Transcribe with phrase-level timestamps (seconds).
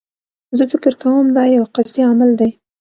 [0.57, 2.49] زه فکر کوم دایو قصدي عمل دی.